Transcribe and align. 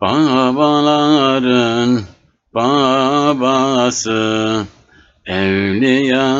Babaların 0.00 1.90
babası, 2.54 4.12
evliyaların 5.26 6.32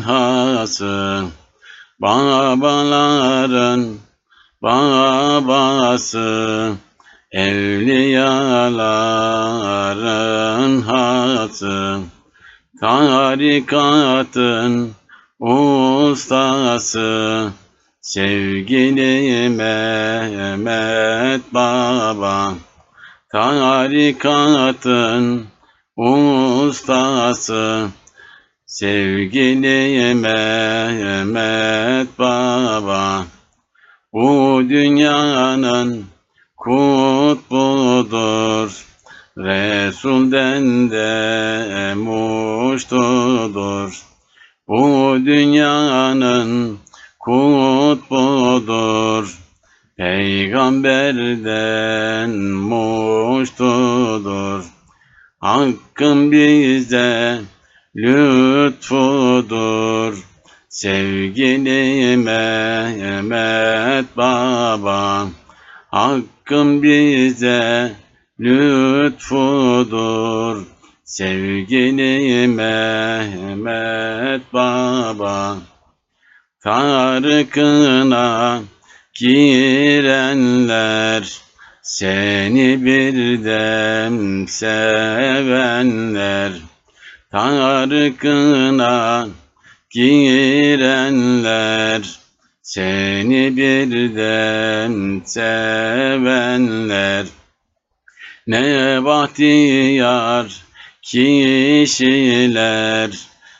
hası. 0.00 1.24
Babaların 2.00 3.96
babası, 4.62 6.28
evliyaların 7.32 8.42
hası. 10.82 12.00
Tarikatın 12.80 14.32
ustası, 15.40 16.28
Sevgili 18.00 19.48
Mehmet 19.48 21.54
Baba, 21.54 22.54
tarikatın 23.32 25.46
ustası, 25.96 27.88
sevgili 28.66 30.14
Mehmet 30.14 32.18
Baba, 32.18 33.26
bu 34.12 34.62
dünyanın 34.68 36.04
kutbudur, 36.56 37.48
Resul'den 39.38 40.90
de 40.90 41.94
muştudur. 41.94 44.02
Bu 44.68 45.16
dünyanın 45.26 46.78
kutbudur. 47.28 49.24
Peygamberden 49.96 52.30
muştudur. 52.70 54.64
Hakkın 55.38 56.32
bize 56.32 57.40
lütfudur. 57.96 60.14
Sevgili 60.68 62.16
Mehmet 62.16 64.16
Baba, 64.16 65.28
Hakkın 65.90 66.82
bize 66.82 67.92
lütfudur. 68.40 69.86
Sevgili 71.04 72.48
Mehmet 72.48 74.52
Baba, 74.52 75.58
Tarıkına 76.62 78.62
girenler, 79.14 80.42
seni 81.82 82.84
birden 82.84 84.46
sevenler, 84.46 86.52
Tarıkına 87.30 89.28
girenler, 89.90 92.02
seni 92.62 93.56
birden 93.56 95.22
sevenler, 95.24 97.26
ne 98.46 99.04
bahtiyar 99.04 100.62
kişiler, 101.02 102.48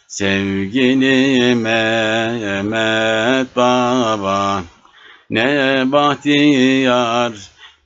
Sevgili 0.09 1.55
Mehmet 1.55 3.57
Baba, 3.57 4.65
ne 5.31 5.85
bahtiyar 5.93 7.33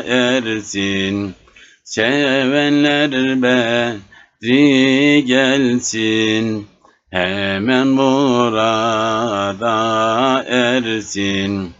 ersin. 0.08 1.36
Sevenler 1.84 3.42
beri 3.42 4.11
Ri 4.42 5.22
gelsin, 5.22 6.66
hemen 7.14 7.88
murada 7.94 9.78
ersin. 10.50 11.74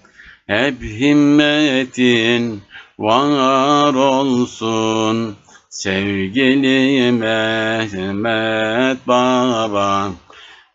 Hep 0.46 0.78
himmetin 0.82 2.62
var 3.00 3.94
olsun, 3.94 5.36
sevgili 5.70 7.12
Mehmet 7.12 9.08
Baba. 9.08 10.12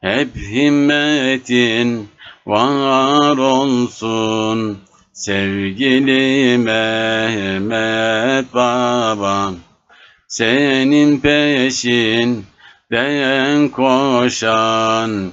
Hep 0.03 0.37
himmetin 0.37 2.09
var 2.47 3.39
olsun, 3.39 4.79
sevgili 5.13 6.59
Mehmet 6.59 8.55
Baba. 8.55 9.66
Senin 10.29 11.21
peşinden 11.21 12.45
koşan 13.69 15.33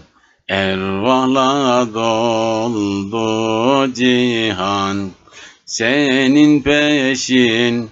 Ervahla 0.49 1.87
doldu 1.93 3.93
cihan. 3.93 5.09
Senin 5.65 6.61
peşinden 6.61 7.91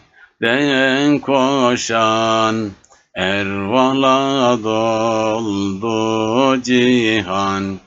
koşan 1.20 2.70
Ervahla 3.16 4.58
doldu 4.64 6.64
cihan. 6.64 7.80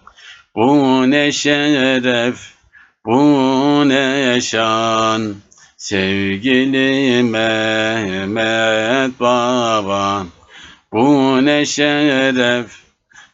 Bu 0.56 1.10
ne 1.10 1.32
şeref, 1.32 2.52
bu 3.06 3.88
ne 3.88 4.40
şan 4.40 5.34
Sevgili 5.84 7.22
Mehmet 7.22 9.20
Baba, 9.20 10.26
bu 10.92 11.38
ne 11.44 11.66
şeref, 11.66 12.66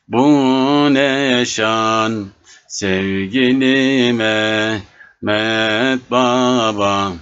bu 0.09 0.25
ne 0.95 1.45
şan. 1.47 2.27
Sevgili 2.69 4.13
Mehmet 4.13 6.11
Baba, 6.11 7.13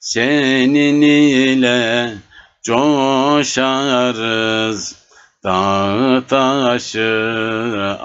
senin 0.00 1.02
ile 1.02 2.14
coşarız, 2.62 3.86
dağ 5.44 6.22
taşı 6.28 7.98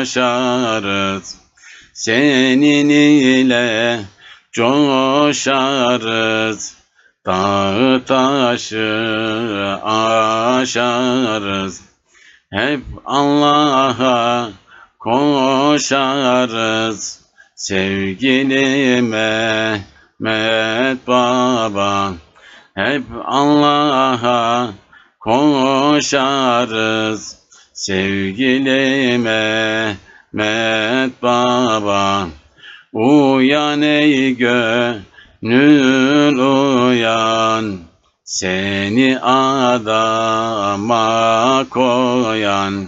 aşarız. 0.00 1.36
Senin 1.94 2.88
ile 2.88 4.04
coşarız. 4.54 6.44
Dağı 7.26 8.04
taşı 8.04 9.78
aşarız. 9.84 11.82
Hep 12.52 12.80
Allah'a 13.04 14.48
koşarız. 14.98 16.00
Sevgili 17.54 19.02
Mehmet 19.02 21.08
Baba. 21.08 22.12
Hep 22.74 23.02
Allah'a 23.24 24.70
koşarız. 25.20 27.38
Sevgili 27.72 29.18
Mehmet 29.18 31.22
Baba. 31.22 32.28
Uyan 32.94 33.82
ey 33.82 34.38
gönül 34.38 36.38
uyan, 36.38 37.78
seni 38.24 39.18
adama 39.18 41.02
koyan. 41.70 42.86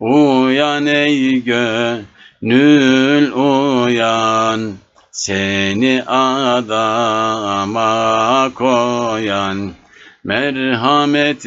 Uyan 0.00 0.86
ey 0.86 1.44
gönül 1.44 3.32
uyan, 3.32 4.72
seni 5.12 6.02
adama 6.06 7.90
koyan. 8.54 9.72
Merhamet 10.24 11.44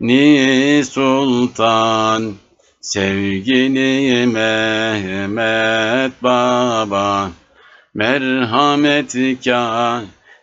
ni 0.00 0.82
sultan, 0.84 2.34
Sevgili 2.80 4.26
Mehmet 4.26 6.12
Baba, 6.22 7.32
merhamet 7.94 9.14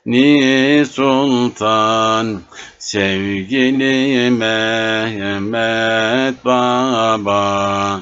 ni 0.05 0.85
sultan, 0.85 2.43
sevgili 2.77 4.29
Mehmet 4.35 6.35
Baba. 6.43 7.85